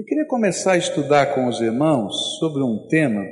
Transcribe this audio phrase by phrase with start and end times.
[0.00, 3.22] Eu queria começar a estudar com os irmãos sobre um tema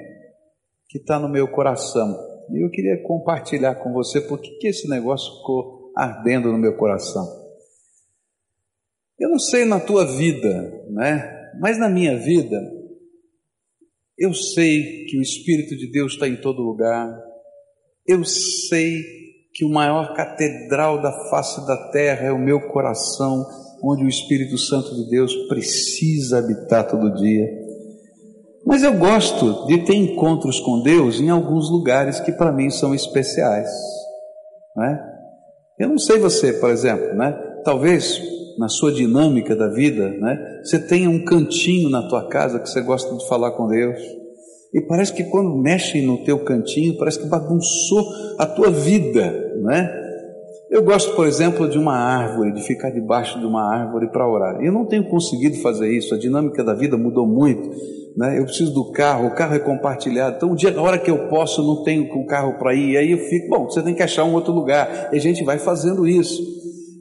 [0.87, 2.15] que está no meu coração.
[2.53, 7.27] E eu queria compartilhar com você porque que esse negócio ficou ardendo no meu coração.
[9.19, 11.55] Eu não sei na tua vida, né?
[11.59, 12.61] Mas na minha vida,
[14.19, 17.19] eu sei que o Espírito de Deus está em todo lugar.
[18.07, 19.03] Eu sei
[19.55, 23.47] que o maior catedral da face da terra é o meu coração
[23.83, 27.47] onde o Espírito Santo de Deus precisa habitar todo dia.
[28.67, 32.95] Mas eu gosto de ter encontros com Deus em alguns lugares que para mim são
[32.95, 33.71] especiais.
[34.77, 35.01] Né?
[35.79, 37.33] Eu não sei você, por exemplo, né?
[37.65, 38.21] talvez
[38.59, 40.61] na sua dinâmica da vida, né?
[40.63, 43.99] você tenha um cantinho na tua casa que você gosta de falar com Deus.
[44.75, 48.05] E parece que quando mexe no teu cantinho, parece que bagunçou
[48.39, 49.31] a tua vida,
[49.63, 50.08] né?
[50.71, 54.61] Eu gosto, por exemplo, de uma árvore, de ficar debaixo de uma árvore para orar.
[54.63, 57.71] Eu não tenho conseguido fazer isso, a dinâmica da vida mudou muito.
[58.15, 58.39] Né?
[58.39, 60.37] Eu preciso do carro, o carro é compartilhado.
[60.37, 62.99] Então, um dia, na hora que eu posso, não tenho o carro para ir.
[62.99, 65.09] Aí eu fico, bom, você tem que achar um outro lugar.
[65.11, 66.43] E a gente vai fazendo isso.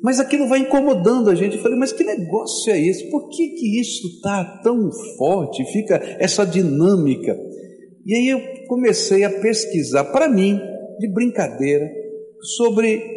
[0.02, 1.58] Mas aquilo vai incomodando a gente.
[1.58, 3.10] Eu falei, mas que negócio é esse?
[3.10, 5.66] Por que, que isso está tão forte?
[5.74, 7.38] Fica essa dinâmica.
[8.06, 10.58] E aí eu comecei a pesquisar, para mim,
[11.00, 11.90] de brincadeira,
[12.56, 13.17] sobre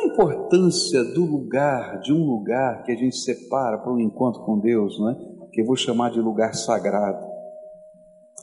[0.00, 4.58] a importância do lugar, de um lugar que a gente separa para um encontro com
[4.58, 5.16] Deus, né?
[5.52, 7.26] que eu vou chamar de lugar sagrado?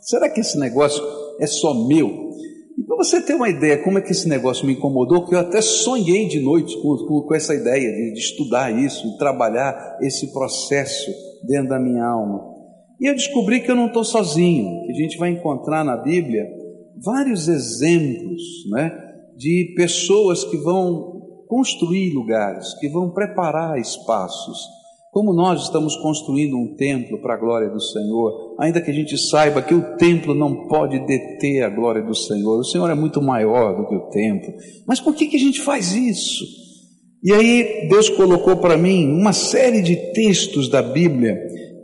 [0.01, 1.03] Será que esse negócio
[1.39, 2.27] é só meu?
[2.77, 5.39] E para você ter uma ideia como é que esse negócio me incomodou, que eu
[5.39, 9.97] até sonhei de noite com, com, com essa ideia de, de estudar isso, de trabalhar
[10.01, 11.11] esse processo
[11.45, 12.55] dentro da minha alma.
[12.99, 16.45] E eu descobri que eu não estou sozinho, que a gente vai encontrar na Bíblia
[17.03, 18.41] vários exemplos
[18.71, 18.91] né,
[19.35, 21.16] de pessoas que vão
[21.47, 24.57] construir lugares, que vão preparar espaços.
[25.11, 29.17] Como nós estamos construindo um templo para a glória do Senhor, ainda que a gente
[29.17, 33.21] saiba que o templo não pode deter a glória do Senhor, o Senhor é muito
[33.21, 34.53] maior do que o templo,
[34.85, 36.45] mas por que, que a gente faz isso?
[37.23, 41.35] E aí Deus colocou para mim uma série de textos da Bíblia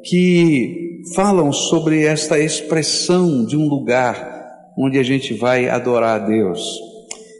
[0.03, 4.31] que falam sobre esta expressão de um lugar
[4.77, 6.92] onde a gente vai adorar a Deus.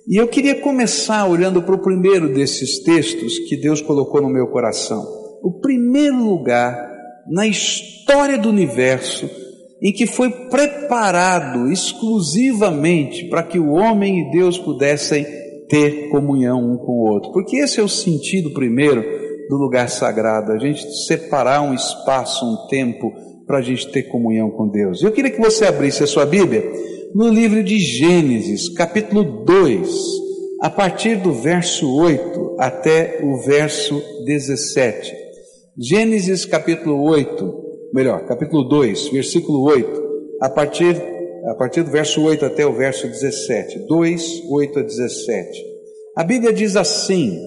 [0.08, 4.48] E eu queria começar olhando para o primeiro desses textos que Deus colocou no meu
[4.48, 5.02] coração.
[5.42, 6.92] O primeiro lugar
[7.30, 9.30] na história do universo
[9.82, 15.26] em que foi preparado exclusivamente para que o homem e Deus pudessem
[15.70, 17.32] ter comunhão um com o outro.
[17.32, 19.04] Porque esse é o sentido primeiro
[19.50, 23.12] do lugar sagrado, a gente separar um espaço, um tempo
[23.46, 25.02] para a gente ter comunhão com Deus.
[25.02, 26.64] Eu queria que você abrisse a sua Bíblia
[27.14, 29.88] no livro de Gênesis, capítulo 2,
[30.62, 35.14] a partir do verso 8 até o verso 17.
[35.78, 40.04] Gênesis, capítulo 8, melhor, capítulo 2, versículo 8,
[40.42, 40.96] a partir,
[41.52, 43.86] a partir do verso 8 até o verso 17.
[43.88, 45.66] 2, 8 a 17.
[46.18, 47.40] A Bíblia diz assim: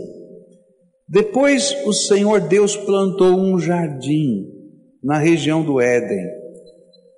[1.08, 4.46] Depois o Senhor Deus plantou um jardim
[5.02, 6.24] na região do Éden,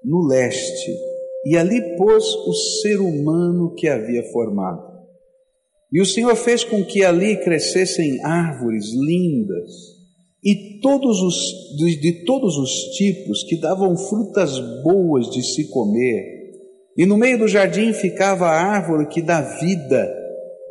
[0.02, 1.07] no leste
[1.44, 4.88] e ali pôs o ser humano que havia formado.
[5.92, 9.98] E o Senhor fez com que ali crescessem árvores lindas
[10.44, 11.36] e todos os,
[11.76, 16.38] de todos os tipos que davam frutas boas de se comer.
[16.96, 20.14] E no meio do jardim ficava a árvore que dá vida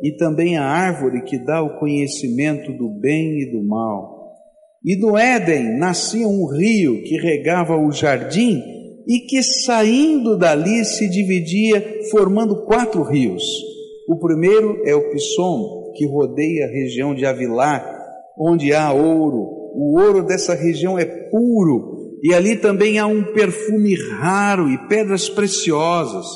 [0.02, 4.36] e também a árvore que dá o conhecimento do bem e do mal.
[4.84, 8.62] E do Éden nascia um rio que regava o jardim
[9.08, 13.42] e que saindo dali se dividia, formando quatro rios.
[14.06, 17.82] O primeiro é o Pisson, que rodeia a região de Avilá,
[18.38, 19.56] onde há ouro.
[19.74, 25.28] O ouro dessa região é puro, e ali também há um perfume raro e pedras
[25.30, 26.26] preciosas.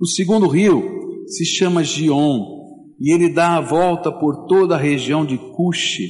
[0.00, 0.82] O segundo rio
[1.26, 2.40] se chama Gion,
[2.98, 6.08] e ele dá a volta por toda a região de Cuxi.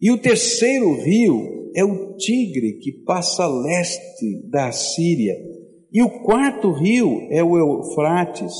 [0.00, 5.34] E o terceiro rio é o Tigre que passa leste da Síria.
[5.92, 8.54] E o quarto rio é o Eufrates.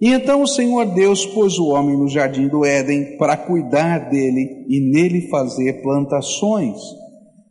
[0.00, 4.64] E então o Senhor Deus pôs o homem no jardim do Éden para cuidar dele
[4.68, 6.78] e nele fazer plantações.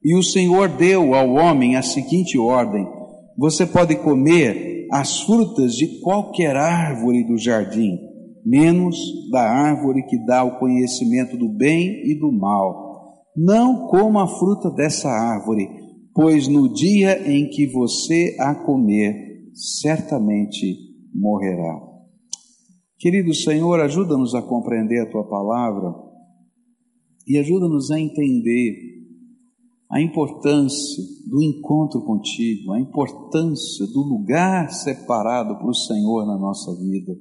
[0.03, 2.87] E o Senhor deu ao homem a seguinte ordem:
[3.37, 7.99] Você pode comer as frutas de qualquer árvore do jardim,
[8.45, 8.97] menos
[9.29, 12.86] da árvore que dá o conhecimento do bem e do mal
[13.37, 15.69] não coma a fruta dessa árvore,
[16.11, 20.75] pois no dia em que você a comer, certamente
[21.13, 21.79] morrerá.
[22.97, 25.93] Querido Senhor, ajuda-nos a compreender a tua palavra
[27.27, 28.97] e ajuda-nos a entender
[29.91, 36.75] a importância do encontro contigo, a importância do lugar separado para o Senhor na nossa
[36.75, 37.15] vida.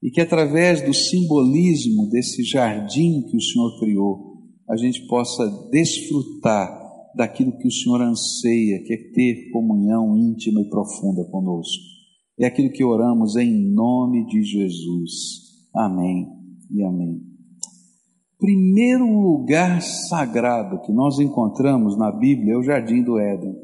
[0.00, 4.31] E que através do simbolismo desse jardim que o Senhor criou,
[4.68, 6.80] a gente possa desfrutar
[7.14, 11.82] daquilo que o Senhor anseia, que é ter comunhão íntima e profunda conosco.
[12.38, 15.70] É aquilo que oramos em nome de Jesus.
[15.74, 16.26] Amém
[16.70, 17.20] e amém.
[18.38, 23.54] Primeiro lugar sagrado que nós encontramos na Bíblia é o Jardim do Éden.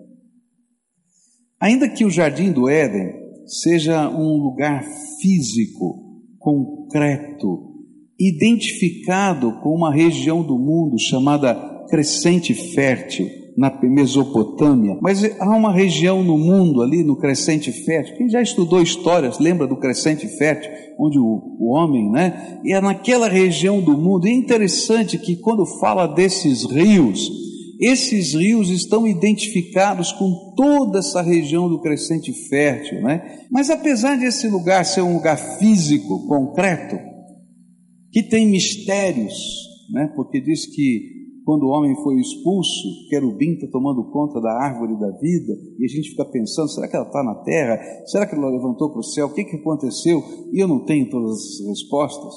[1.60, 3.12] Ainda que o Jardim do Éden
[3.46, 4.84] seja um lugar
[5.20, 7.77] físico, concreto,
[8.18, 11.54] identificado com uma região do mundo chamada
[11.88, 13.28] Crescente Fértil,
[13.58, 18.16] na Mesopotâmia, mas há uma região no mundo ali no Crescente Fértil.
[18.16, 22.60] Quem já estudou histórias lembra do Crescente Fértil, onde o, o homem, né?
[22.64, 24.28] E é naquela região do mundo.
[24.28, 27.28] E é interessante que quando fala desses rios,
[27.80, 33.40] esses rios estão identificados com toda essa região do Crescente Fértil, né?
[33.50, 36.96] Mas apesar desse lugar ser um lugar físico, concreto,
[38.10, 39.34] que tem mistérios,
[39.90, 40.12] né?
[40.14, 45.10] Porque diz que quando o homem foi expulso, querubim está tomando conta da árvore da
[45.18, 47.78] vida, e a gente fica pensando: será que ela está na terra?
[48.06, 49.28] Será que ela levantou para o céu?
[49.28, 50.22] O que, que aconteceu?
[50.52, 52.34] E eu não tenho todas as respostas.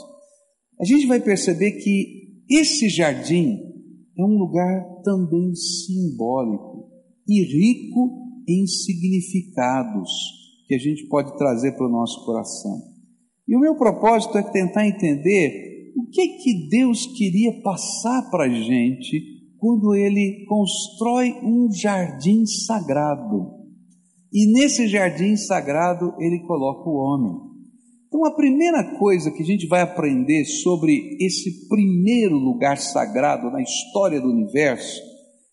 [0.79, 3.59] A gente vai perceber que esse jardim
[4.17, 6.89] é um lugar também simbólico
[7.27, 8.17] e rico
[8.47, 10.09] em significados
[10.67, 12.90] que a gente pode trazer para o nosso coração.
[13.51, 18.50] E o meu propósito é tentar entender o que que Deus queria passar para a
[18.50, 23.51] gente quando Ele constrói um jardim sagrado.
[24.31, 27.51] E nesse jardim sagrado Ele coloca o homem.
[28.07, 33.62] Então, a primeira coisa que a gente vai aprender sobre esse primeiro lugar sagrado na
[33.62, 35.01] história do universo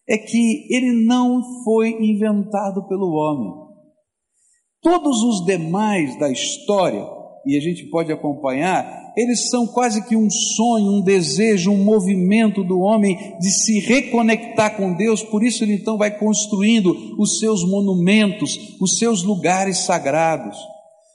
[0.09, 3.53] é que ele não foi inventado pelo homem.
[4.81, 10.31] Todos os demais da história, e a gente pode acompanhar, eles são quase que um
[10.31, 15.75] sonho, um desejo, um movimento do homem de se reconectar com Deus, por isso ele
[15.75, 20.57] então vai construindo os seus monumentos, os seus lugares sagrados.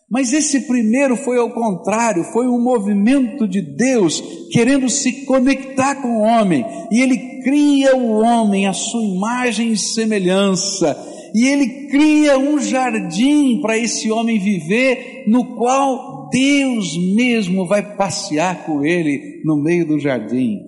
[0.09, 4.21] Mas esse primeiro foi ao contrário, foi um movimento de Deus
[4.51, 9.77] querendo se conectar com o homem, e ele cria o homem à sua imagem e
[9.77, 10.95] semelhança,
[11.33, 18.65] e ele cria um jardim para esse homem viver, no qual Deus mesmo vai passear
[18.65, 20.59] com ele no meio do jardim.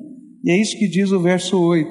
[0.44, 1.90] E é isso que diz o verso 8.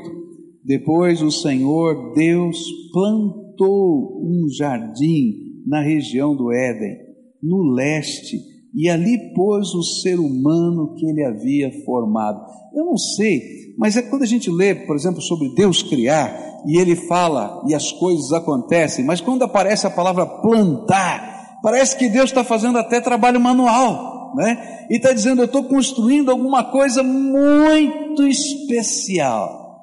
[0.65, 2.59] Depois o Senhor Deus
[2.93, 5.35] plantou um jardim
[5.67, 6.97] na região do Éden,
[7.43, 8.39] no leste,
[8.75, 12.45] e ali pôs o ser humano que ele havia formado.
[12.77, 16.79] Eu não sei, mas é quando a gente lê, por exemplo, sobre Deus criar, e
[16.79, 21.35] ele fala e as coisas acontecem, mas quando aparece a palavra plantar,
[21.65, 24.87] Parece que Deus está fazendo até trabalho manual, né?
[24.91, 29.81] E está dizendo: eu estou construindo alguma coisa muito especial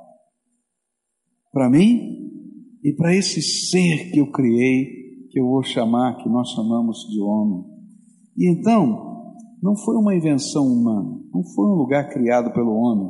[1.51, 2.19] para mim
[2.83, 4.85] e para esse ser que eu criei,
[5.31, 7.63] que eu vou chamar, que nós chamamos de homem.
[8.37, 9.10] E então,
[9.61, 13.09] não foi uma invenção humana, não foi um lugar criado pelo homem,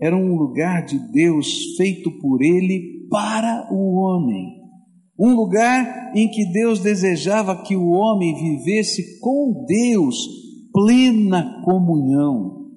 [0.00, 4.58] era um lugar de Deus feito por ele para o homem.
[5.18, 10.16] Um lugar em que Deus desejava que o homem vivesse com Deus
[10.72, 12.68] plena comunhão,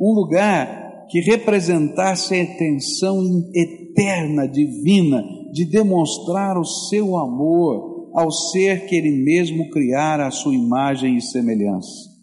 [0.00, 3.20] um lugar que representasse a intenção
[3.52, 10.54] eterna, divina, de demonstrar o seu amor ao ser que ele mesmo criara a sua
[10.54, 12.17] imagem e semelhança.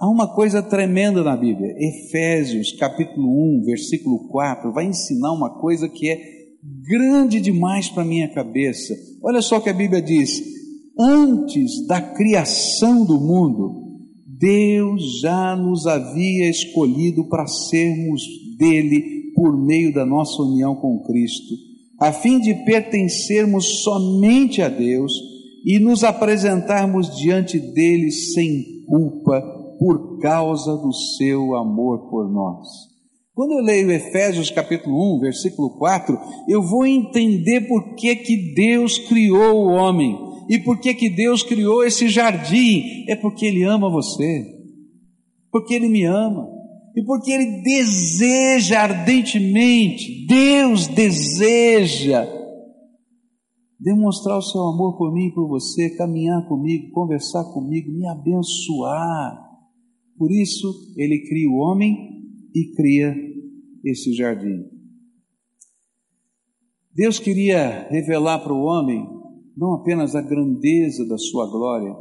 [0.00, 5.88] Há uma coisa tremenda na Bíblia, Efésios capítulo 1, versículo 4, vai ensinar uma coisa
[5.88, 6.20] que é
[6.88, 8.94] grande demais para minha cabeça.
[9.20, 10.40] Olha só o que a Bíblia diz:
[10.96, 18.22] antes da criação do mundo, Deus já nos havia escolhido para sermos
[18.56, 21.54] dele por meio da nossa união com Cristo,
[21.98, 25.12] a fim de pertencermos somente a Deus
[25.64, 32.66] e nos apresentarmos diante dele sem culpa por causa do seu amor por nós.
[33.34, 36.18] Quando eu leio Efésios capítulo 1, versículo 4,
[36.48, 40.18] eu vou entender por que, que Deus criou o homem
[40.48, 42.82] e por que, que Deus criou esse jardim.
[43.08, 44.44] É porque Ele ama você,
[45.52, 46.48] porque Ele me ama
[46.96, 52.26] e porque Ele deseja ardentemente, Deus deseja
[53.78, 59.47] demonstrar o seu amor por mim e por você, caminhar comigo, conversar comigo, me abençoar.
[60.18, 61.96] Por isso, Ele cria o homem
[62.54, 63.14] e cria
[63.84, 64.64] esse jardim.
[66.92, 69.06] Deus queria revelar para o homem
[69.56, 71.94] não apenas a grandeza da sua glória,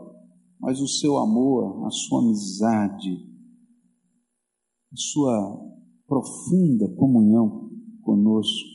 [0.60, 3.10] mas o seu amor, a sua amizade,
[4.92, 5.60] a sua
[6.08, 7.70] profunda comunhão
[8.02, 8.68] conosco.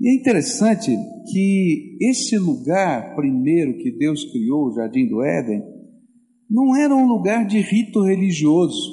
[0.00, 0.90] E é interessante
[1.30, 5.73] que esse lugar primeiro que Deus criou, o Jardim do Éden,
[6.50, 8.92] não era um lugar de rito religioso.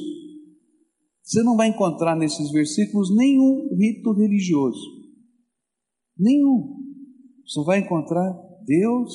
[1.24, 4.81] Você não vai encontrar nesses versículos nenhum rito religioso.
[6.17, 6.75] Nenhum.
[7.46, 8.34] Você vai encontrar
[8.65, 9.13] Deus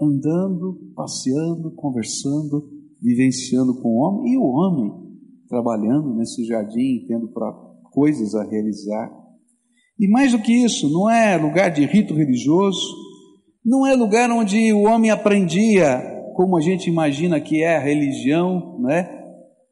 [0.00, 2.68] andando, passeando, conversando,
[3.00, 5.02] vivenciando com o homem e o homem
[5.48, 7.52] trabalhando nesse jardim, tendo pra,
[7.92, 9.10] coisas a realizar.
[9.98, 12.80] E mais do que isso, não é lugar de rito religioso,
[13.64, 16.00] não é lugar onde o homem aprendia,
[16.34, 19.18] como a gente imagina que é a religião, né?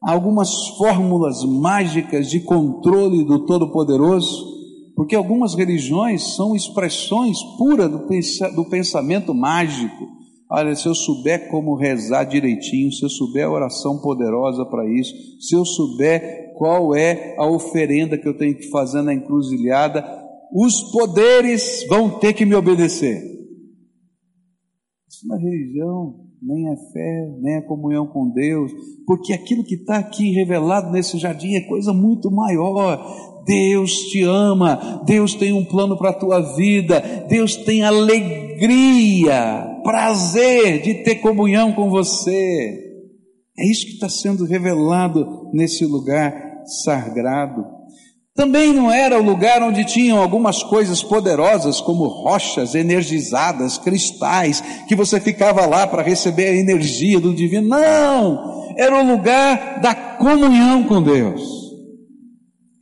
[0.02, 4.50] Algumas fórmulas mágicas de controle do Todo-Poderoso,
[4.96, 10.08] porque algumas religiões são expressões puras do pensamento mágico.
[10.50, 15.14] Olha, se eu souber como rezar direitinho, se eu souber a oração poderosa para isso,
[15.40, 20.04] se eu souber qual é a oferenda que eu tenho que fazer na encruzilhada,
[20.52, 23.22] os poderes vão ter que me obedecer.
[25.08, 28.72] Isso não é religião, nem é fé, nem é comunhão com Deus,
[29.06, 33.42] porque aquilo que está aqui revelado nesse jardim é coisa muito maior.
[33.44, 40.82] Deus te ama, Deus tem um plano para a tua vida, Deus tem alegria prazer
[40.82, 42.90] de ter comunhão com você.
[43.58, 46.32] É isso que está sendo revelado nesse lugar
[46.82, 47.79] sagrado.
[48.40, 54.96] Também não era o lugar onde tinham algumas coisas poderosas, como rochas energizadas, cristais, que
[54.96, 57.68] você ficava lá para receber a energia do divino.
[57.68, 58.64] Não!
[58.78, 61.42] Era o lugar da comunhão com Deus.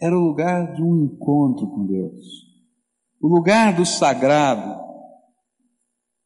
[0.01, 2.25] Era o lugar de um encontro com Deus.
[3.21, 4.81] O lugar do sagrado.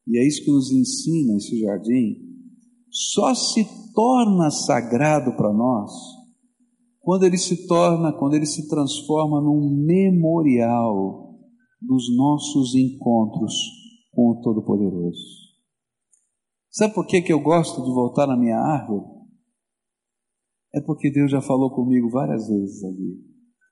[0.09, 2.17] E é isso que nos ensina esse jardim.
[2.91, 5.91] Só se torna sagrado para nós
[7.03, 11.37] quando ele se torna, quando ele se transforma num memorial
[11.81, 13.53] dos nossos encontros
[14.13, 15.43] com o Todo-Poderoso.
[16.71, 19.05] Sabe por que, que eu gosto de voltar na minha árvore?
[20.75, 23.21] É porque Deus já falou comigo várias vezes ali.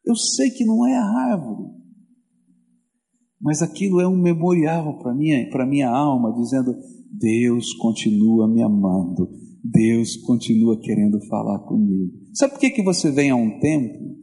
[0.04, 1.70] Eu sei que não é a árvore,
[3.40, 6.74] mas aquilo é um memorial para minha, para minha alma, dizendo:
[7.10, 9.30] Deus continua me amando,
[9.62, 12.12] Deus continua querendo falar comigo.
[12.34, 14.20] Sabe por que, que você vem a um templo?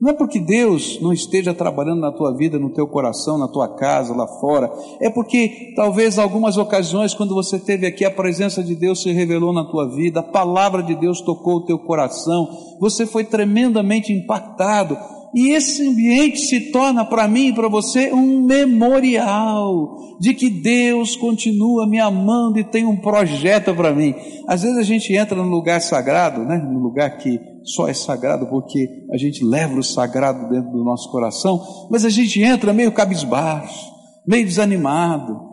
[0.00, 3.76] Não é porque Deus não esteja trabalhando na tua vida, no teu coração, na tua
[3.76, 4.72] casa, lá fora.
[4.98, 9.52] É porque talvez algumas ocasiões, quando você teve aqui, a presença de Deus se revelou
[9.52, 12.48] na tua vida, a palavra de Deus tocou o teu coração,
[12.80, 14.96] você foi tremendamente impactado
[15.34, 21.16] e esse ambiente se torna para mim e para você um memorial de que Deus
[21.16, 24.14] continua me amando e tem um projeto para mim.
[24.48, 26.58] Às vezes a gente entra no lugar sagrado, né?
[26.58, 31.10] no lugar que só é sagrado porque a gente leva o sagrado dentro do nosso
[31.10, 31.60] coração,
[31.90, 33.86] mas a gente entra meio cabisbaixo,
[34.26, 35.48] meio desanimado.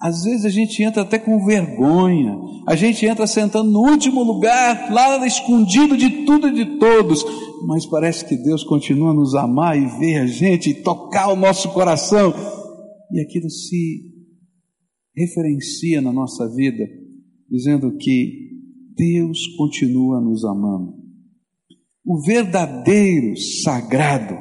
[0.00, 4.92] Às vezes a gente entra até com vergonha, a gente entra sentando no último lugar,
[4.92, 7.24] lá escondido de tudo e de todos,
[7.66, 11.36] mas parece que Deus continua a nos amar e ver a gente e tocar o
[11.36, 12.32] nosso coração,
[13.12, 14.14] e aquilo se
[15.16, 16.84] referencia na nossa vida,
[17.50, 18.48] dizendo que
[18.94, 20.94] Deus continua nos amando.
[22.04, 24.34] O verdadeiro sagrado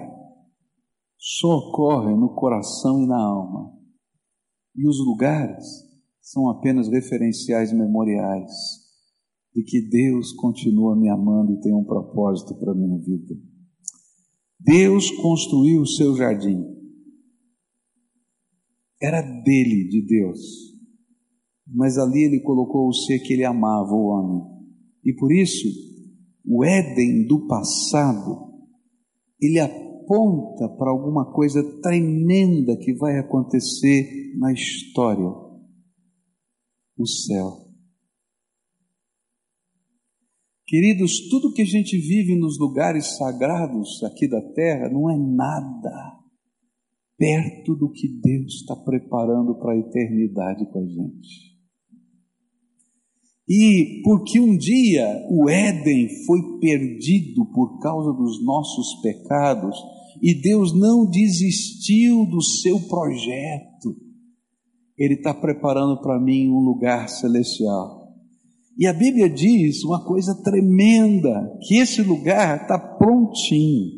[1.18, 3.74] só ocorre no coração e na alma,
[4.76, 5.66] e os lugares
[6.22, 8.52] são apenas referenciais memoriais
[9.54, 13.36] de que Deus continua me amando e tem um propósito para a minha vida.
[14.60, 16.64] Deus construiu o seu jardim.
[19.02, 20.40] Era dele, de Deus.
[21.68, 24.42] Mas ali ele colocou o ser que ele amava, o homem.
[25.04, 25.68] E por isso,
[26.46, 28.54] o Éden do passado,
[29.40, 35.28] ele aponta para alguma coisa tremenda que vai acontecer na história:
[36.98, 37.67] o céu.
[40.68, 46.18] Queridos, tudo que a gente vive nos lugares sagrados aqui da terra não é nada
[47.18, 51.58] perto do que Deus está preparando para a eternidade com a gente.
[53.48, 59.74] E porque um dia o Éden foi perdido por causa dos nossos pecados,
[60.22, 63.96] e Deus não desistiu do seu projeto,
[64.98, 67.97] Ele está preparando para mim um lugar celestial.
[68.78, 73.92] E a Bíblia diz uma coisa tremenda: que esse lugar está prontinho,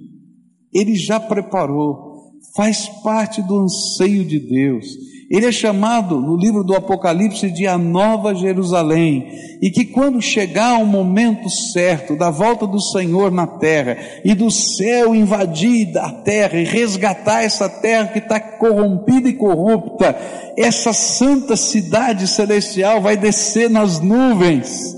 [0.73, 2.08] ele já preparou.
[2.55, 4.85] Faz parte do anseio de Deus.
[5.29, 9.27] Ele é chamado no livro do Apocalipse de a Nova Jerusalém,
[9.61, 14.49] e que quando chegar o momento certo da volta do Senhor na terra e do
[14.49, 20.15] céu invadir a terra e resgatar essa terra que está corrompida e corrupta,
[20.57, 24.95] essa santa cidade celestial vai descer nas nuvens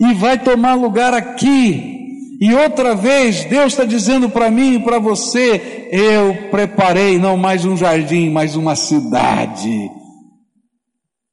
[0.00, 1.95] e vai tomar lugar aqui
[2.40, 7.64] e outra vez, Deus está dizendo para mim e para você: eu preparei não mais
[7.64, 9.90] um jardim, mas uma cidade.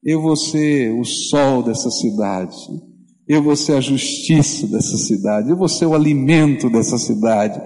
[0.04, 2.56] Eu vou ser o sol dessa cidade.
[3.28, 5.50] Eu vou ser a justiça dessa cidade.
[5.50, 7.60] Eu vou ser o alimento dessa cidade.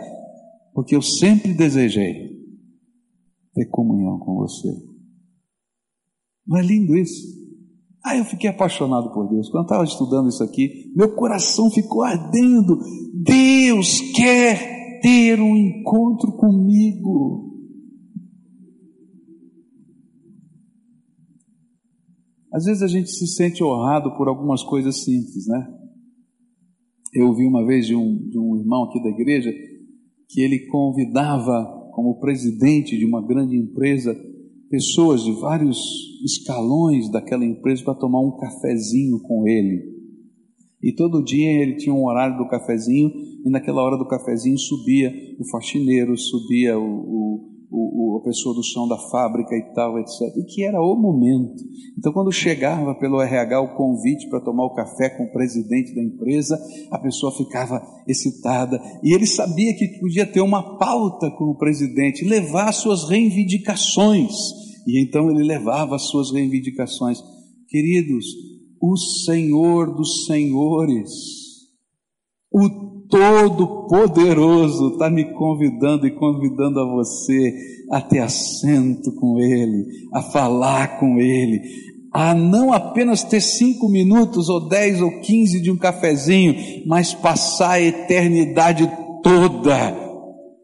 [0.73, 2.29] Porque eu sempre desejei
[3.53, 4.69] ter comunhão com você.
[6.45, 7.36] Não é lindo isso?
[8.07, 9.49] Aí eu fiquei apaixonado por Deus.
[9.49, 12.79] Quando eu estava estudando isso aqui, meu coração ficou ardendo.
[13.13, 17.53] Deus quer ter um encontro comigo.
[22.53, 25.67] Às vezes a gente se sente honrado por algumas coisas simples, né?
[27.13, 29.51] Eu ouvi uma vez de um, de um irmão aqui da igreja
[30.29, 34.15] que ele convidava, como presidente de uma grande empresa,
[34.69, 35.77] pessoas de vários
[36.23, 39.97] escalões daquela empresa para tomar um cafezinho com ele.
[40.81, 43.11] E todo dia ele tinha um horário do cafezinho,
[43.45, 47.49] e naquela hora do cafezinho subia o faxineiro, subia o, o,
[48.27, 50.35] pessoa do chão da fábrica e tal, etc.
[50.37, 51.63] E que era o momento.
[51.97, 56.03] Então, quando chegava pelo RH o convite para tomar o café com o presidente da
[56.03, 56.59] empresa,
[56.91, 58.81] a pessoa ficava excitada.
[59.01, 64.33] E ele sabia que podia ter uma pauta com o presidente, levar suas reivindicações.
[64.85, 67.19] E então ele levava as suas reivindicações.
[67.69, 68.25] Queridos,
[68.81, 71.11] o Senhor dos Senhores,
[72.51, 77.53] o Todo-Poderoso está me convidando e convidando a você
[77.91, 81.61] a ter assento com Ele, a falar com Ele,
[82.11, 87.71] a não apenas ter cinco minutos ou dez ou quinze de um cafezinho, mas passar
[87.73, 88.89] a eternidade
[89.23, 89.95] toda,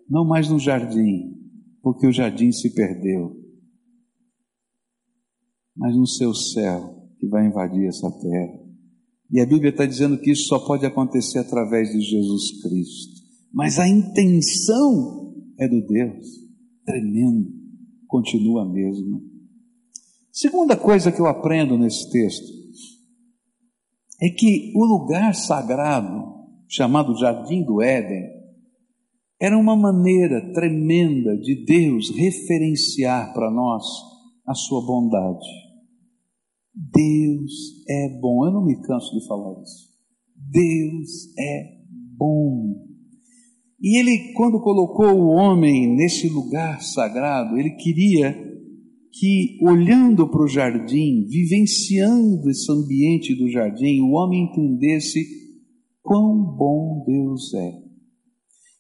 [0.10, 1.32] não mais no jardim,
[1.82, 3.36] porque o jardim se perdeu,
[5.76, 8.63] mas no seu céu que vai invadir essa terra.
[9.34, 13.20] E a Bíblia está dizendo que isso só pode acontecer através de Jesus Cristo.
[13.52, 16.28] Mas a intenção é do Deus.
[16.86, 17.50] Tremendo.
[18.08, 19.20] Continua a mesma.
[20.32, 22.46] Segunda coisa que eu aprendo nesse texto
[24.22, 26.36] é que o lugar sagrado,
[26.68, 28.30] chamado Jardim do Éden,
[29.42, 33.84] era uma maneira tremenda de Deus referenciar para nós
[34.48, 35.63] a sua bondade.
[36.74, 37.52] Deus
[37.88, 38.46] é bom.
[38.46, 39.90] Eu não me canso de falar isso.
[40.36, 41.84] Deus é
[42.18, 42.76] bom.
[43.82, 48.34] E ele, quando colocou o homem nesse lugar sagrado, ele queria
[49.12, 55.24] que, olhando para o jardim, vivenciando esse ambiente do jardim, o homem entendesse
[56.02, 57.84] quão bom Deus é.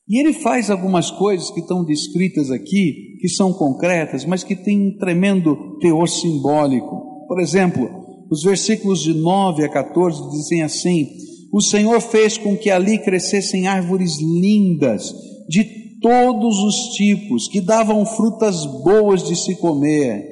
[0.07, 4.87] E ele faz algumas coisas que estão descritas aqui, que são concretas, mas que têm
[4.87, 7.02] um tremendo teor simbólico.
[7.33, 11.07] Por exemplo, os versículos de 9 a 14 dizem assim:
[11.51, 15.11] O Senhor fez com que ali crescessem árvores lindas,
[15.49, 20.31] de todos os tipos, que davam frutas boas de se comer.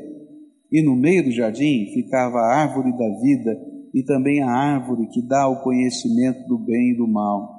[0.71, 3.57] E no meio do jardim ficava a árvore da vida
[3.95, 7.49] e também a árvore que dá o conhecimento do bem e do mal.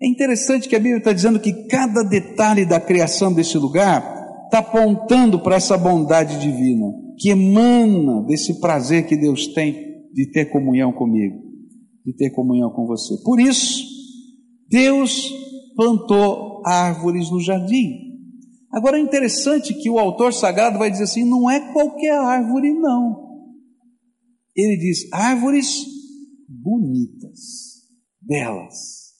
[0.00, 4.60] É interessante que a Bíblia está dizendo que cada detalhe da criação desse lugar está
[4.60, 9.74] apontando para essa bondade divina que emana desse prazer que Deus tem
[10.10, 11.36] de ter comunhão comigo,
[12.04, 13.14] de ter comunhão com você.
[13.22, 13.84] Por isso,
[14.66, 15.30] Deus
[15.76, 18.08] plantou árvores no jardim.
[18.72, 23.28] Agora é interessante que o autor sagrado vai dizer assim: não é qualquer árvore, não.
[24.56, 25.84] Ele diz árvores
[26.48, 27.84] bonitas,
[28.20, 29.10] belas.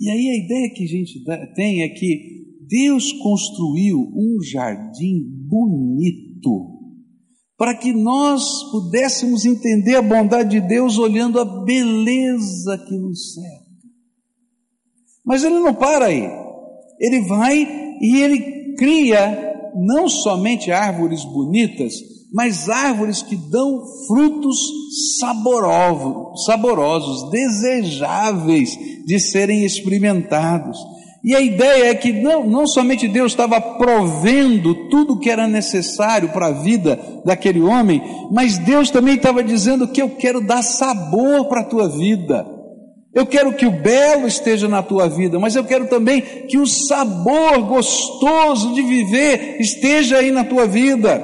[0.00, 1.22] E aí a ideia que a gente
[1.54, 6.81] tem é que Deus construiu um jardim bonito
[7.62, 13.62] para que nós pudéssemos entender a bondade de Deus olhando a beleza que nos cerca.
[15.24, 16.28] Mas ele não para aí.
[16.98, 17.64] Ele vai
[18.00, 21.94] e ele cria não somente árvores bonitas,
[22.34, 24.58] mas árvores que dão frutos
[25.20, 30.76] saborosos, desejáveis de serem experimentados.
[31.24, 36.30] E a ideia é que não, não somente Deus estava provendo tudo que era necessário
[36.30, 41.46] para a vida daquele homem, mas Deus também estava dizendo que eu quero dar sabor
[41.48, 42.44] para a tua vida.
[43.14, 46.66] Eu quero que o belo esteja na tua vida, mas eu quero também que o
[46.66, 51.22] sabor gostoso de viver esteja aí na tua vida.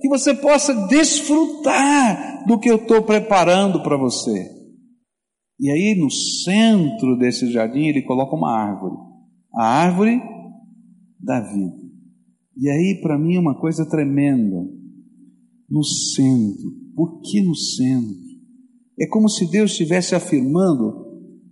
[0.00, 4.50] Que você possa desfrutar do que eu estou preparando para você.
[5.58, 9.11] E aí, no centro desse jardim, ele coloca uma árvore
[9.54, 10.20] a árvore
[11.20, 11.82] da vida.
[12.56, 14.68] E aí, para mim, é uma coisa tremenda.
[15.68, 16.70] No centro.
[16.94, 18.22] Por que no centro?
[19.00, 21.02] É como se Deus estivesse afirmando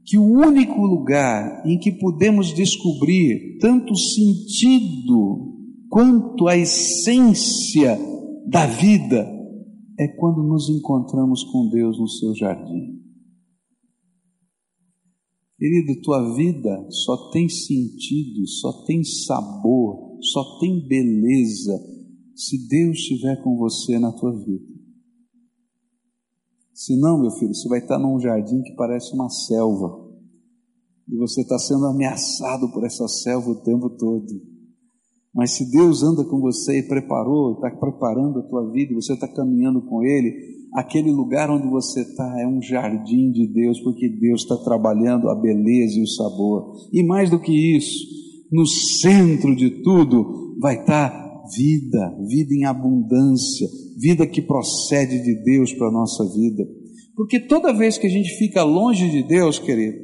[0.04, 5.56] que o único lugar em que podemos descobrir tanto o sentido
[5.88, 7.98] quanto a essência
[8.46, 9.26] da vida
[9.98, 12.99] é quando nos encontramos com Deus no seu jardim.
[15.60, 21.78] Querido, tua vida só tem sentido, só tem sabor, só tem beleza
[22.34, 24.64] se Deus estiver com você na tua vida.
[26.72, 30.08] Se não, meu filho, você vai estar num jardim que parece uma selva.
[31.06, 34.40] E você está sendo ameaçado por essa selva o tempo todo.
[35.34, 39.12] Mas se Deus anda com você e preparou, está preparando a tua vida, e você
[39.12, 44.08] está caminhando com Ele, aquele lugar onde você está é um jardim de Deus, porque
[44.08, 46.88] Deus está trabalhando a beleza e o sabor.
[46.92, 48.06] E mais do que isso,
[48.50, 51.10] no centro de tudo vai estar
[51.56, 56.64] vida, vida em abundância, vida que procede de Deus para a nossa vida.
[57.14, 59.98] Porque toda vez que a gente fica longe de Deus, querido,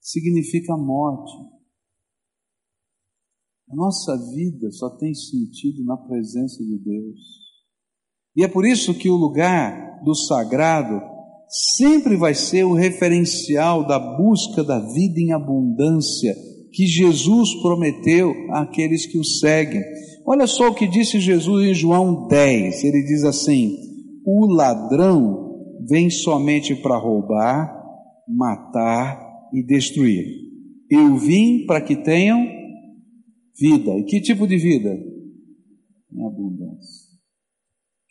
[0.00, 1.32] significa morte.
[3.70, 7.41] A nossa vida só tem sentido na presença de Deus.
[8.36, 11.00] E é por isso que o lugar do sagrado
[11.76, 16.34] sempre vai ser o referencial da busca da vida em abundância
[16.72, 19.82] que Jesus prometeu àqueles que o seguem.
[20.26, 22.84] Olha só o que disse Jesus em João 10.
[22.84, 23.76] Ele diz assim:
[24.24, 27.70] O ladrão vem somente para roubar,
[28.26, 29.20] matar
[29.52, 30.24] e destruir.
[30.90, 32.46] Eu vim para que tenham
[33.58, 33.98] vida.
[33.98, 34.98] E que tipo de vida?
[36.10, 37.01] Em abundância.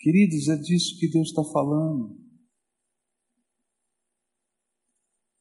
[0.01, 2.17] Queridos, é disso que Deus está falando.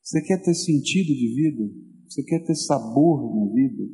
[0.03, 1.75] Você quer ter sentido de vida?
[2.07, 3.91] Você quer ter sabor na vida?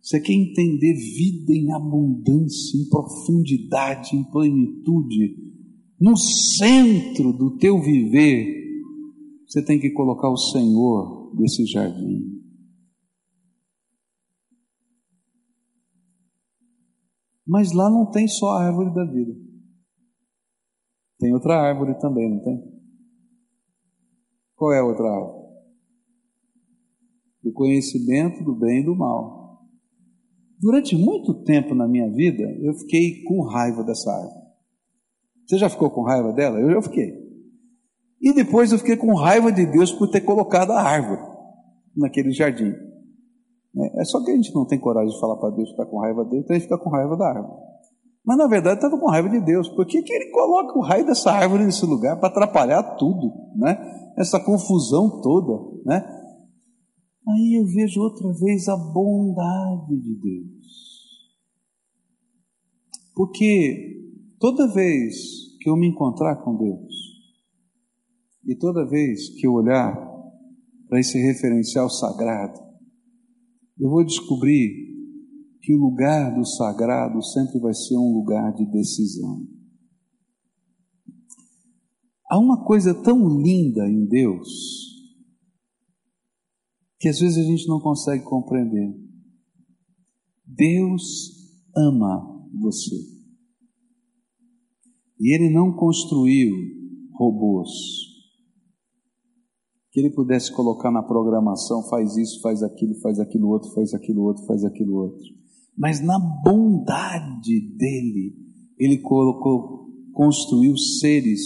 [0.00, 5.36] Você quer entender vida em abundância, em profundidade, em plenitude?
[6.00, 8.44] No centro do teu viver,
[9.46, 12.42] você tem que colocar o Senhor desse jardim.
[17.46, 19.51] Mas lá não tem só a árvore da vida.
[21.22, 22.60] Tem outra árvore também, não tem?
[24.56, 25.46] Qual é a outra árvore?
[27.44, 29.62] Do conhecimento do bem e do mal.
[30.58, 34.42] Durante muito tempo na minha vida, eu fiquei com raiva dessa árvore.
[35.46, 36.58] Você já ficou com raiva dela?
[36.58, 37.12] Eu já fiquei.
[38.20, 41.22] E depois eu fiquei com raiva de Deus por ter colocado a árvore
[41.96, 42.72] naquele jardim.
[43.76, 45.86] É, é só que a gente não tem coragem de falar para Deus que está
[45.86, 47.71] com raiva dele, então a gente fica com raiva da árvore.
[48.24, 49.68] Mas na verdade estava com raiva de Deus.
[49.68, 53.76] Por que, que ele coloca o raio dessa árvore nesse lugar para atrapalhar tudo, né?
[54.16, 55.52] Essa confusão toda,
[55.84, 56.04] né?
[57.28, 60.62] Aí eu vejo outra vez a bondade de Deus.
[63.14, 65.14] Porque toda vez
[65.60, 66.94] que eu me encontrar com Deus,
[68.44, 69.94] e toda vez que eu olhar
[70.88, 72.58] para esse referencial sagrado,
[73.78, 74.91] eu vou descobrir
[75.62, 79.46] que o lugar do sagrado sempre vai ser um lugar de decisão.
[82.28, 84.48] Há uma coisa tão linda em Deus
[86.98, 88.92] que às vezes a gente não consegue compreender.
[90.44, 91.02] Deus
[91.76, 92.96] ama você.
[95.20, 96.52] E Ele não construiu
[97.14, 97.70] robôs
[99.92, 104.22] que Ele pudesse colocar na programação: faz isso, faz aquilo, faz aquilo outro, faz aquilo
[104.22, 105.41] outro, faz aquilo outro
[105.82, 108.36] mas na bondade dele,
[108.78, 111.40] ele colocou, construiu seres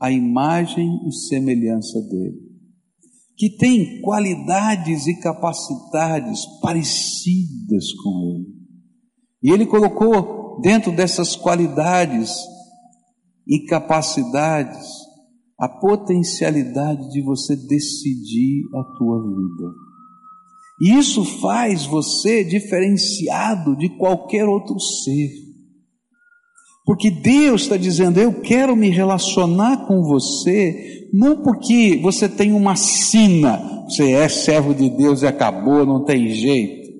[0.00, 2.40] à imagem e semelhança dele,
[3.36, 8.54] que têm qualidades e capacidades parecidas com ele.
[9.42, 12.38] E ele colocou dentro dessas qualidades
[13.46, 14.88] e capacidades
[15.60, 19.74] a potencialidade de você decidir a tua vida.
[20.80, 25.30] E isso faz você diferenciado de qualquer outro ser.
[26.84, 32.76] Porque Deus está dizendo: Eu quero me relacionar com você, não porque você tem uma
[32.76, 36.92] sina, você é servo de Deus e acabou, não tem jeito.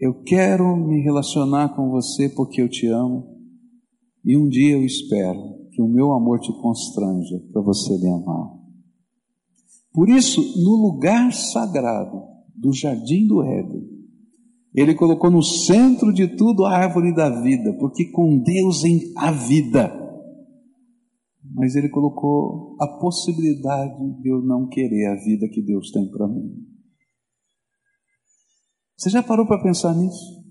[0.00, 3.26] Eu quero me relacionar com você porque eu te amo,
[4.24, 8.54] e um dia eu espero que o meu amor te constranja para você me amar.
[9.92, 13.96] Por isso, no lugar sagrado do jardim do Éden,
[14.74, 18.82] ele colocou no centro de tudo a árvore da vida, porque com Deus
[19.16, 19.90] há vida.
[21.54, 26.28] Mas ele colocou a possibilidade de eu não querer a vida que Deus tem para
[26.28, 26.52] mim.
[28.98, 30.44] Você já parou para pensar nisso?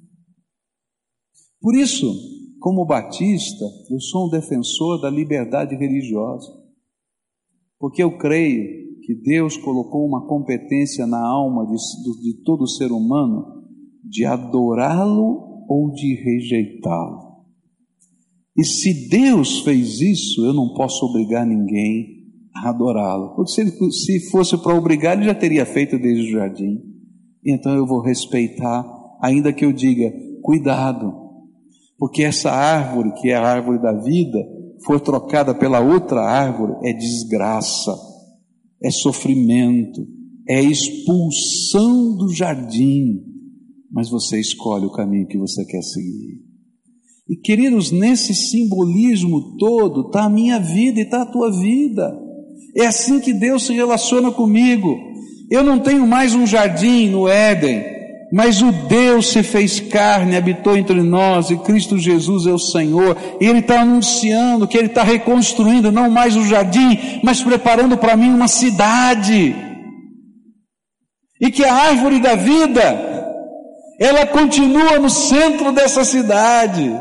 [1.61, 2.11] Por isso,
[2.59, 6.51] como batista, eu sou um defensor da liberdade religiosa,
[7.77, 11.75] porque eu creio que Deus colocou uma competência na alma de,
[12.21, 13.55] de todo ser humano
[14.03, 17.35] de adorá-lo ou de rejeitá-lo.
[18.57, 22.23] E se Deus fez isso, eu não posso obrigar ninguém
[22.55, 23.35] a adorá-lo.
[23.35, 26.81] Porque se, ele, se fosse para obrigar, ele já teria feito desde o jardim.
[27.45, 28.85] Então eu vou respeitar,
[29.21, 31.13] ainda que eu diga, cuidado,
[31.97, 34.39] porque essa árvore, que é a árvore da vida,
[34.85, 37.93] for trocada pela outra árvore, é desgraça,
[38.81, 40.07] é sofrimento,
[40.47, 43.23] é expulsão do jardim.
[43.91, 46.43] Mas você escolhe o caminho que você quer seguir.
[47.27, 52.13] E queridos, nesse simbolismo todo está a minha vida e está a tua vida.
[52.75, 54.95] É assim que Deus se relaciona comigo.
[55.49, 57.94] Eu não tenho mais um jardim no Éden,
[58.35, 63.15] mas o Deus se fez carne, habitou entre nós e Cristo Jesus é o Senhor.
[63.39, 68.17] E Ele está anunciando que Ele está reconstruindo não mais o jardim, mas preparando para
[68.17, 69.55] mim uma cidade.
[71.39, 72.81] E que a árvore da vida,
[74.01, 76.91] ela continua no centro dessa cidade.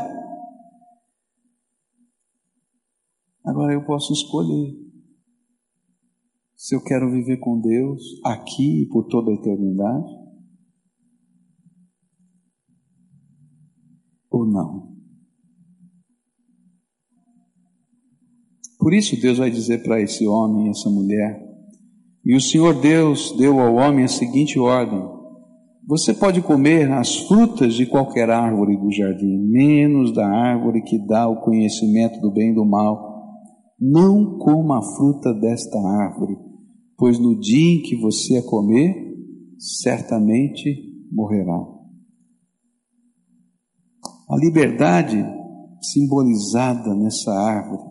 [3.45, 4.73] Agora eu posso escolher
[6.55, 10.24] se eu quero viver com Deus aqui e por toda a eternidade
[14.35, 14.93] ou não.
[18.77, 21.41] Por isso Deus vai dizer para esse homem, essa mulher,
[22.23, 25.01] e o Senhor Deus deu ao homem a seguinte ordem:
[25.87, 31.27] Você pode comer as frutas de qualquer árvore do jardim, menos da árvore que dá
[31.27, 33.15] o conhecimento do bem e do mal
[33.79, 36.37] não coma a fruta desta árvore,
[36.97, 38.95] pois no dia em que você a comer,
[39.57, 41.74] certamente morrerá.
[44.27, 45.23] A liberdade
[45.81, 47.83] simbolizada nessa árvore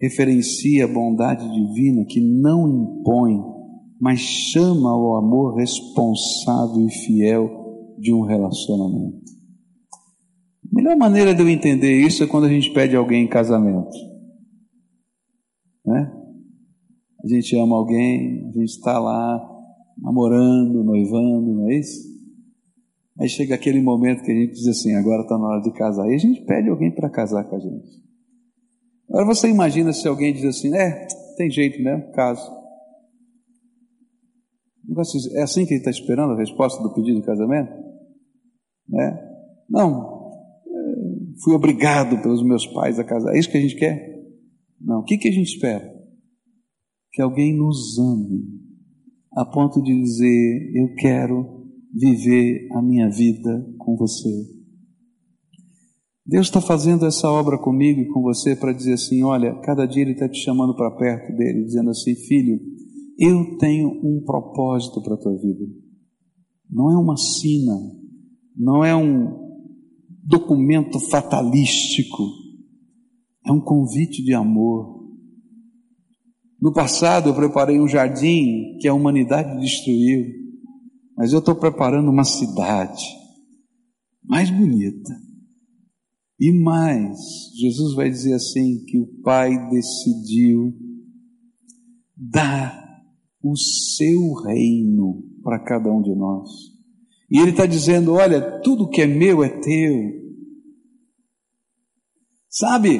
[0.00, 3.38] referencia a bondade divina que não impõe,
[4.00, 9.20] mas chama ao amor responsável e fiel de um relacionamento.
[10.64, 13.96] A melhor maneira de eu entender isso é quando a gente pede alguém em casamento.
[15.84, 16.12] Né?
[17.22, 19.38] A gente ama alguém, a gente está lá
[19.98, 22.08] namorando, noivando, não é isso?
[23.20, 26.10] Aí chega aquele momento que a gente diz assim: agora está na hora de casar.
[26.10, 28.00] E a gente pede alguém para casar com a gente.
[29.10, 31.06] Agora você imagina se alguém diz assim: é,
[31.36, 32.58] tem jeito mesmo, caso.
[35.34, 37.70] É assim que ele está esperando a resposta do pedido de casamento?
[38.88, 39.28] Né?
[39.68, 40.32] Não,
[40.66, 43.34] é, fui obrigado pelos meus pais a casar.
[43.36, 44.18] É isso que a gente quer?
[44.80, 45.00] Não.
[45.00, 45.86] O que, que a gente espera?
[47.12, 48.44] Que alguém nos ame
[49.36, 51.59] a ponto de dizer: Eu quero
[51.92, 54.60] viver a minha vida com você.
[56.24, 60.02] Deus está fazendo essa obra comigo e com você para dizer assim: olha, cada dia
[60.02, 62.60] Ele está te chamando para perto dele, dizendo assim: filho,
[63.18, 65.66] eu tenho um propósito para a tua vida.
[66.70, 67.76] Não é uma sina,
[68.56, 69.50] não é um
[70.24, 72.22] documento fatalístico,
[73.44, 75.00] é um convite de amor.
[76.60, 80.39] No passado eu preparei um jardim que a humanidade destruiu,
[81.20, 83.04] mas eu estou preparando uma cidade
[84.24, 85.14] mais bonita.
[86.40, 87.18] E mais,
[87.60, 90.72] Jesus vai dizer assim: que o Pai decidiu
[92.16, 92.74] dar
[93.44, 96.48] o seu reino para cada um de nós.
[97.30, 100.18] E Ele está dizendo: olha, tudo que é meu é teu.
[102.48, 102.98] Sabe,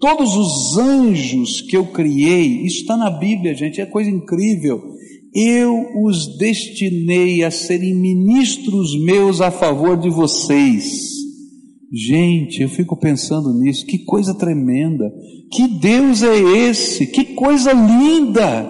[0.00, 4.82] Todos os anjos que eu criei, isso está na Bíblia, gente, é coisa incrível.
[5.34, 11.14] Eu os destinei a serem ministros meus a favor de vocês.
[11.92, 15.12] Gente, eu fico pensando nisso, que coisa tremenda.
[15.52, 16.36] Que Deus é
[16.68, 17.06] esse?
[17.08, 18.68] Que coisa linda!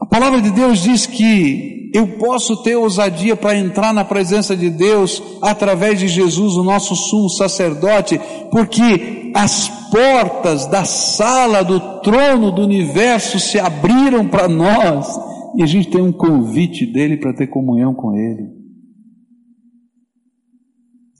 [0.00, 4.68] A palavra de Deus diz que eu posso ter ousadia para entrar na presença de
[4.68, 12.52] Deus através de Jesus, o nosso sumo sacerdote, porque as portas da sala do trono
[12.52, 15.08] do universo se abriram para nós
[15.56, 18.46] e a gente tem um convite dele para ter comunhão com ele.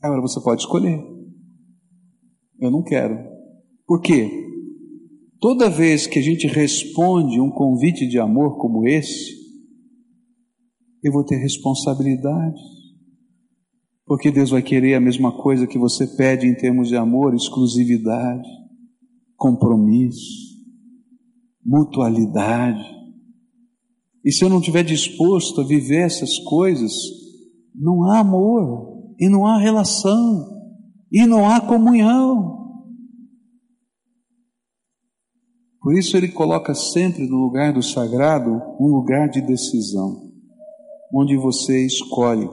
[0.03, 1.03] Agora você pode escolher.
[2.61, 3.17] Eu não quero.
[3.87, 4.31] Por quê?
[5.41, 9.36] Toda vez que a gente responde um convite de amor como esse,
[11.07, 12.61] eu vou ter responsabilidade.
[14.05, 18.49] Porque Deus vai querer a mesma coisa que você pede em termos de amor, exclusividade,
[19.37, 20.57] compromisso,
[21.65, 22.85] mutualidade.
[24.25, 26.93] E se eu não estiver disposto a viver essas coisas,
[27.75, 30.47] não há amor, e não há relação,
[31.11, 32.57] e não há comunhão.
[35.81, 40.26] Por isso ele coloca sempre no lugar do sagrado um lugar de decisão,
[41.13, 42.49] onde você escolhe.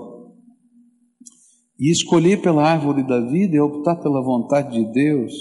[1.79, 5.33] E escolher pela árvore da vida é optar pela vontade de Deus.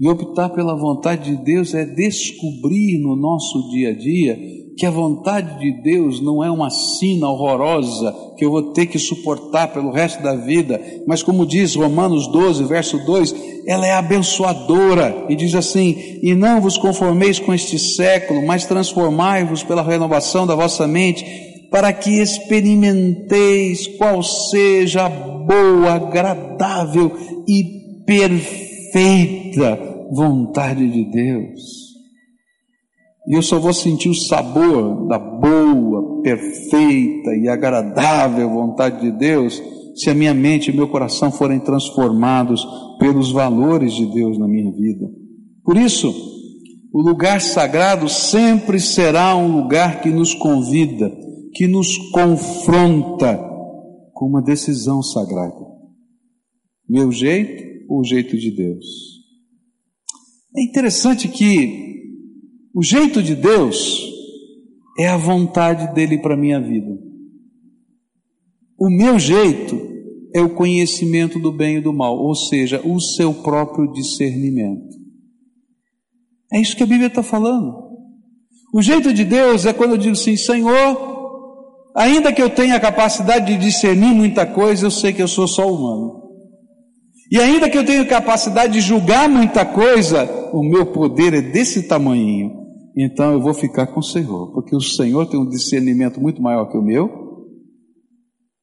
[0.00, 4.38] E optar pela vontade de Deus é descobrir no nosso dia a dia
[4.78, 8.96] que a vontade de Deus não é uma sina horrorosa que eu vou ter que
[8.96, 13.34] suportar pelo resto da vida, mas como diz Romanos 12, verso 2,
[13.66, 19.64] ela é abençoadora e diz assim: E não vos conformeis com este século, mas transformai-vos
[19.64, 21.24] pela renovação da vossa mente,
[21.70, 27.12] para que experimenteis qual seja a boa, agradável
[27.46, 29.78] e perfeita
[30.10, 31.88] vontade de Deus.
[33.28, 39.62] E eu só vou sentir o sabor da boa, perfeita e agradável vontade de Deus
[39.94, 42.66] se a minha mente e meu coração forem transformados
[42.98, 45.06] pelos valores de Deus na minha vida.
[45.62, 46.14] Por isso,
[46.92, 51.12] o lugar sagrado sempre será um lugar que nos convida,
[51.54, 53.36] que nos confronta
[54.12, 55.66] com uma decisão sagrada.
[56.88, 58.86] Meu jeito ou o jeito de Deus?
[60.56, 61.88] É interessante que
[62.74, 64.08] o jeito de Deus
[64.98, 66.98] é a vontade dele para a minha vida.
[68.78, 69.76] O meu jeito
[70.34, 74.96] é o conhecimento do bem e do mal, ou seja, o seu próprio discernimento.
[76.52, 77.74] É isso que a Bíblia está falando.
[78.72, 81.17] O jeito de Deus é quando eu digo assim: Senhor,
[81.98, 85.48] ainda que eu tenha a capacidade de discernir muita coisa, eu sei que eu sou
[85.48, 86.22] só humano.
[87.30, 91.86] E ainda que eu tenha capacidade de julgar muita coisa, o meu poder é desse
[91.86, 92.58] tamanho
[93.00, 96.68] então eu vou ficar com o Senhor, porque o Senhor tem um discernimento muito maior
[96.68, 97.08] que o meu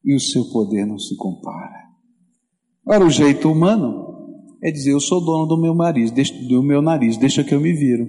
[0.04, 1.86] e o seu poder não se compara.
[2.86, 7.16] Agora, o jeito humano é dizer: Eu sou dono do meu nariz, do meu nariz,
[7.16, 8.06] deixa que eu me viro.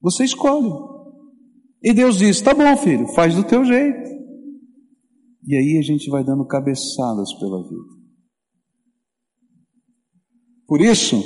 [0.00, 0.70] Você escolhe.
[1.84, 4.08] E Deus diz: Tá bom, filho, faz do teu jeito.
[5.46, 7.94] E aí a gente vai dando cabeçadas pela vida.
[10.66, 11.22] Por isso,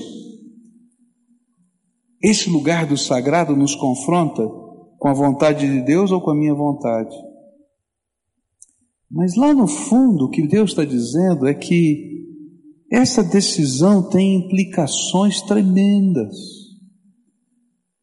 [2.20, 4.42] esse lugar do sagrado nos confronta
[4.98, 7.14] com a vontade de Deus ou com a minha vontade.
[9.08, 12.18] Mas lá no fundo, o que Deus está dizendo é que
[12.90, 16.34] essa decisão tem implicações tremendas.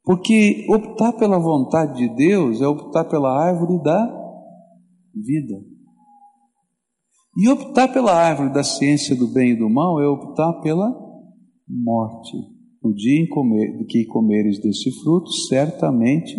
[0.06, 4.06] Porque optar pela vontade de Deus é optar pela árvore da
[5.16, 5.66] vida.
[7.36, 10.94] E optar pela árvore da ciência do bem e do mal é optar pela
[11.68, 12.38] morte.
[12.84, 16.36] No dia em que comeres desse fruto, certamente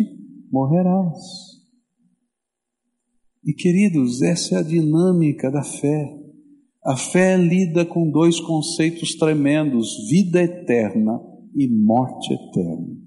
[0.49, 1.17] morrerás.
[3.43, 6.17] E queridos, essa é a dinâmica da fé.
[6.85, 11.19] A fé lida com dois conceitos tremendos: vida eterna
[11.53, 13.06] e morte eterna.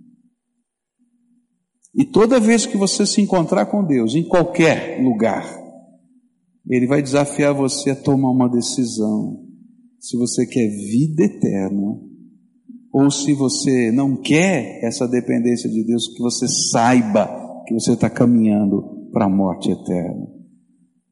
[1.95, 5.45] E toda vez que você se encontrar com Deus, em qualquer lugar,
[6.69, 9.45] Ele vai desafiar você a tomar uma decisão.
[9.99, 11.99] Se você quer vida eterna
[12.93, 17.29] ou se você não quer essa dependência de Deus, que você saiba
[17.67, 20.27] que você está caminhando para a morte eterna.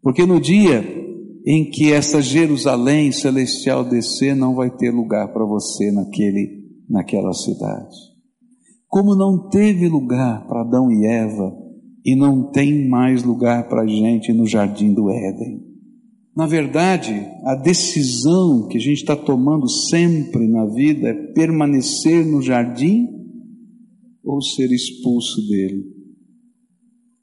[0.02, 0.82] Porque no dia
[1.46, 7.96] em que essa Jerusalém celestial descer, não vai ter lugar para você naquele, naquela cidade.
[8.88, 11.55] Como não teve lugar para Adão e Eva,
[12.05, 15.62] e não tem mais lugar para a gente no jardim do Éden.
[16.35, 17.12] Na verdade,
[17.44, 23.09] a decisão que a gente está tomando sempre na vida é permanecer no jardim
[24.24, 25.97] ou ser expulso dele.